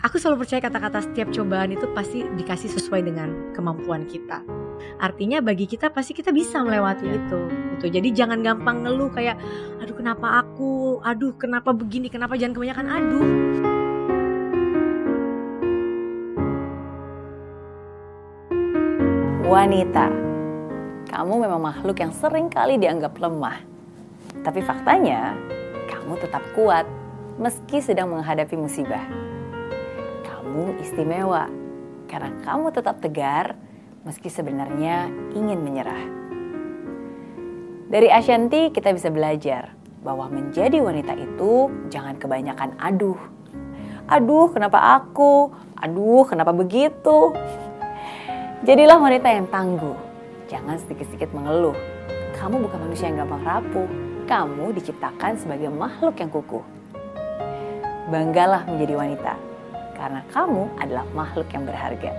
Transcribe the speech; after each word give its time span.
aku 0.00 0.16
selalu 0.16 0.44
percaya 0.44 0.60
kata-kata 0.64 1.04
setiap 1.04 1.28
cobaan 1.28 1.76
itu 1.76 1.84
pasti 1.92 2.24
dikasih 2.24 2.72
sesuai 2.72 3.04
dengan 3.04 3.52
kemampuan 3.52 4.08
kita. 4.08 4.40
Artinya 4.96 5.44
bagi 5.44 5.68
kita 5.68 5.92
pasti 5.92 6.16
kita 6.16 6.32
bisa 6.32 6.64
melewati 6.64 7.04
itu. 7.04 7.40
Gitu. 7.76 7.86
Jadi 7.92 8.08
jangan 8.16 8.40
gampang 8.40 8.84
ngeluh 8.84 9.12
kayak 9.12 9.36
aduh 9.80 9.96
kenapa 9.96 10.40
aku, 10.40 11.00
aduh 11.04 11.36
kenapa 11.36 11.76
begini, 11.76 12.08
kenapa 12.08 12.36
jangan 12.36 12.56
kebanyakan 12.56 12.88
aduh. 12.88 13.28
Wanita, 19.50 20.06
kamu 21.10 21.34
memang 21.42 21.60
makhluk 21.60 21.98
yang 21.98 22.14
sering 22.14 22.46
kali 22.46 22.78
dianggap 22.78 23.18
lemah. 23.18 23.58
Tapi 24.46 24.62
faktanya, 24.62 25.34
kamu 25.90 26.22
tetap 26.22 26.40
kuat 26.54 26.86
meski 27.34 27.82
sedang 27.82 28.14
menghadapi 28.14 28.54
musibah 28.54 29.29
kamu 30.60 30.76
istimewa 30.76 31.48
karena 32.04 32.36
kamu 32.44 32.68
tetap 32.68 33.00
tegar 33.00 33.56
meski 34.04 34.28
sebenarnya 34.28 35.08
ingin 35.32 35.56
menyerah. 35.56 36.04
Dari 37.88 38.12
Ashanti 38.12 38.68
kita 38.68 38.92
bisa 38.92 39.08
belajar 39.08 39.72
bahwa 40.04 40.28
menjadi 40.28 40.84
wanita 40.84 41.16
itu 41.16 41.72
jangan 41.88 42.20
kebanyakan 42.20 42.76
aduh. 42.76 43.16
Aduh, 44.04 44.52
kenapa 44.52 45.00
aku? 45.00 45.48
Aduh, 45.80 46.28
kenapa 46.28 46.52
begitu? 46.52 47.32
Jadilah 48.60 49.00
wanita 49.00 49.32
yang 49.32 49.48
tangguh. 49.48 49.96
Jangan 50.52 50.76
sedikit-sedikit 50.76 51.32
mengeluh. 51.32 51.76
Kamu 52.36 52.60
bukan 52.68 52.84
manusia 52.84 53.08
yang 53.08 53.24
gampang 53.24 53.48
rapuh. 53.48 53.88
Kamu 54.28 54.76
diciptakan 54.76 55.40
sebagai 55.40 55.72
makhluk 55.72 56.20
yang 56.20 56.28
kukuh. 56.28 56.64
Banggalah 58.12 58.68
menjadi 58.68 59.00
wanita 59.00 59.49
karena 60.00 60.24
kamu 60.32 60.80
adalah 60.80 61.04
makhluk 61.12 61.52
yang 61.52 61.68
berharga. 61.68 62.16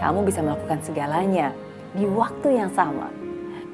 Kamu 0.00 0.24
bisa 0.24 0.40
melakukan 0.40 0.80
segalanya 0.80 1.52
di 1.92 2.08
waktu 2.08 2.56
yang 2.56 2.72
sama. 2.72 3.12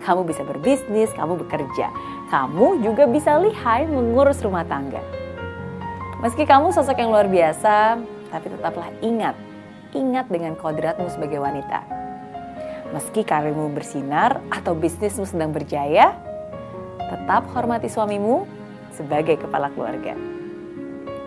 Kamu 0.02 0.26
bisa 0.26 0.42
berbisnis, 0.42 1.14
kamu 1.14 1.38
bekerja, 1.46 1.92
kamu 2.34 2.82
juga 2.82 3.06
bisa 3.06 3.38
lihai 3.38 3.86
mengurus 3.86 4.42
rumah 4.42 4.66
tangga. 4.66 4.98
Meski 6.20 6.44
kamu 6.44 6.74
sosok 6.74 6.98
yang 6.98 7.14
luar 7.14 7.30
biasa, 7.30 8.00
tapi 8.34 8.46
tetaplah 8.50 8.90
ingat, 9.04 9.36
ingat 9.94 10.26
dengan 10.28 10.56
kodratmu 10.58 11.06
sebagai 11.08 11.38
wanita. 11.38 11.84
Meski 12.90 13.22
karirmu 13.22 13.70
bersinar 13.70 14.42
atau 14.50 14.74
bisnismu 14.74 15.22
sedang 15.28 15.54
berjaya, 15.54 16.16
tetap 16.98 17.46
hormati 17.54 17.86
suamimu 17.86 18.48
sebagai 18.96 19.38
kepala 19.38 19.70
keluarga. 19.70 20.16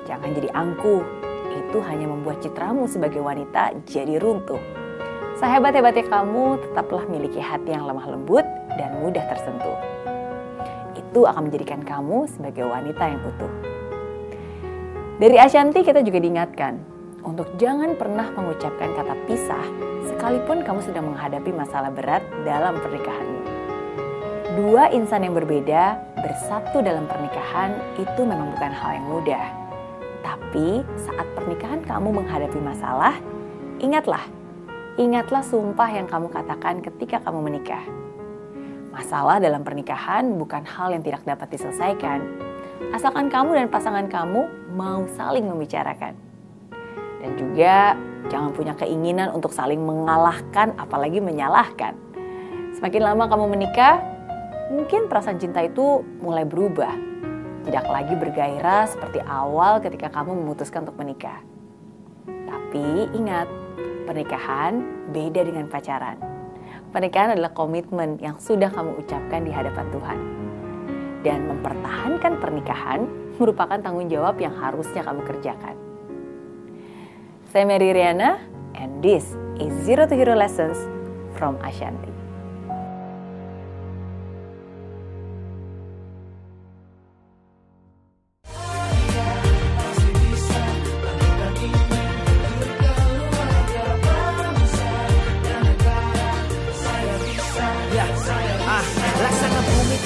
Jangan 0.09 0.29
jadi 0.35 0.49
angkuh 0.51 1.32
itu 1.53 1.77
hanya 1.85 2.09
membuat 2.09 2.41
citramu 2.41 2.89
sebagai 2.89 3.21
wanita 3.21 3.73
jadi 3.85 4.17
runtuh. 4.17 4.59
Sehebat-hebatnya 5.41 6.05
kamu, 6.07 6.61
tetaplah 6.61 7.03
miliki 7.09 7.41
hati 7.41 7.73
yang 7.73 7.89
lemah 7.89 8.05
lembut 8.05 8.45
dan 8.77 9.01
mudah 9.01 9.25
tersentuh. 9.29 9.77
Itu 10.93 11.25
akan 11.25 11.49
menjadikan 11.49 11.81
kamu 11.81 12.29
sebagai 12.29 12.69
wanita 12.69 13.03
yang 13.05 13.21
utuh. 13.21 13.53
Dari 15.17 15.37
Ashanti 15.37 15.81
kita 15.81 16.01
juga 16.01 16.21
diingatkan 16.21 16.77
untuk 17.25 17.49
jangan 17.57 17.97
pernah 17.97 18.29
mengucapkan 18.33 18.93
kata 18.93 19.15
pisah 19.25 19.65
sekalipun 20.09 20.61
kamu 20.61 20.79
sedang 20.83 21.09
menghadapi 21.13 21.49
masalah 21.53 21.89
berat 21.89 22.21
dalam 22.43 22.77
pernikahanmu. 22.81 23.41
Dua 24.53 24.93
insan 24.93 25.25
yang 25.25 25.33
berbeda 25.33 25.97
bersatu 26.21 26.85
dalam 26.85 27.09
pernikahan 27.09 27.73
itu 27.97 28.21
memang 28.21 28.53
bukan 28.53 28.69
hal 28.69 28.91
yang 29.01 29.07
mudah 29.09 29.62
tapi 30.23 30.81
saat 30.95 31.27
pernikahan 31.35 31.83
kamu 31.83 32.23
menghadapi 32.23 32.57
masalah, 32.63 33.19
ingatlah, 33.83 34.23
ingatlah 34.95 35.43
sumpah 35.43 35.91
yang 35.91 36.07
kamu 36.07 36.31
katakan 36.31 36.79
ketika 36.79 37.19
kamu 37.27 37.51
menikah. 37.51 37.83
Masalah 38.95 39.43
dalam 39.43 39.67
pernikahan 39.67 40.39
bukan 40.39 40.63
hal 40.63 40.95
yang 40.95 41.03
tidak 41.03 41.27
dapat 41.27 41.51
diselesaikan, 41.51 42.23
asalkan 42.95 43.27
kamu 43.27 43.59
dan 43.59 43.67
pasangan 43.67 44.07
kamu 44.07 44.47
mau 44.73 45.03
saling 45.19 45.43
membicarakan. 45.43 46.15
Dan 47.19 47.31
juga 47.35 47.99
jangan 48.31 48.55
punya 48.55 48.73
keinginan 48.79 49.35
untuk 49.35 49.51
saling 49.51 49.83
mengalahkan 49.83 50.71
apalagi 50.79 51.19
menyalahkan. 51.19 51.99
Semakin 52.79 53.01
lama 53.03 53.27
kamu 53.27 53.45
menikah, 53.51 53.99
mungkin 54.71 55.11
perasaan 55.11 55.39
cinta 55.39 55.59
itu 55.63 56.03
mulai 56.23 56.47
berubah 56.47 57.12
tidak 57.63 57.85
lagi 57.87 58.13
bergairah 58.19 58.85
seperti 58.91 59.23
awal 59.23 59.79
ketika 59.79 60.11
kamu 60.11 60.35
memutuskan 60.35 60.83
untuk 60.83 60.99
menikah. 60.99 61.39
Tapi 62.27 63.07
ingat, 63.15 63.47
pernikahan 64.03 64.83
beda 65.15 65.41
dengan 65.47 65.65
pacaran. 65.71 66.19
Pernikahan 66.93 67.33
adalah 67.33 67.55
komitmen 67.55 68.21
yang 68.21 68.37
sudah 68.37 68.69
kamu 68.69 69.01
ucapkan 69.01 69.41
di 69.41 69.51
hadapan 69.51 69.85
Tuhan. 69.89 70.19
Dan 71.23 71.47
mempertahankan 71.49 72.37
pernikahan 72.37 73.07
merupakan 73.41 73.79
tanggung 73.79 74.11
jawab 74.11 74.37
yang 74.37 74.53
harusnya 74.53 75.01
kamu 75.01 75.23
kerjakan. 75.25 75.75
Saya 77.49 77.65
Mary 77.65 77.95
Riana, 77.95 78.43
and 78.77 79.01
this 79.01 79.33
is 79.57 79.71
Zero 79.87 80.05
to 80.05 80.13
Hero 80.13 80.37
Lessons 80.37 80.77
from 81.33 81.57
Ashanti. 81.65 82.12